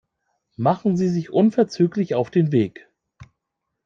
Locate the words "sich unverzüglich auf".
1.09-2.31